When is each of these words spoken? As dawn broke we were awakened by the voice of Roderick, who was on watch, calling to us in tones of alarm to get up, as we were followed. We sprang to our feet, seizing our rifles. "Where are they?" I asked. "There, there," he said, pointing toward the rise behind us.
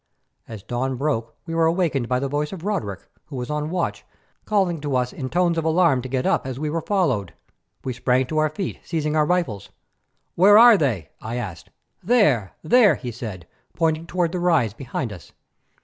As 0.47 0.63
dawn 0.63 0.95
broke 0.95 1.35
we 1.45 1.53
were 1.53 1.67
awakened 1.67 2.09
by 2.09 2.17
the 2.17 2.27
voice 2.27 2.51
of 2.51 2.63
Roderick, 2.65 3.01
who 3.27 3.35
was 3.35 3.51
on 3.51 3.69
watch, 3.69 4.03
calling 4.45 4.81
to 4.81 4.95
us 4.95 5.13
in 5.13 5.29
tones 5.29 5.59
of 5.59 5.63
alarm 5.63 6.01
to 6.01 6.09
get 6.09 6.25
up, 6.25 6.47
as 6.47 6.57
we 6.59 6.71
were 6.71 6.81
followed. 6.81 7.35
We 7.83 7.93
sprang 7.93 8.25
to 8.25 8.39
our 8.39 8.49
feet, 8.49 8.79
seizing 8.83 9.15
our 9.15 9.27
rifles. 9.27 9.69
"Where 10.33 10.57
are 10.57 10.75
they?" 10.75 11.11
I 11.21 11.35
asked. 11.35 11.69
"There, 12.01 12.53
there," 12.63 12.95
he 12.95 13.11
said, 13.11 13.45
pointing 13.75 14.07
toward 14.07 14.31
the 14.31 14.39
rise 14.39 14.73
behind 14.73 15.13
us. 15.13 15.33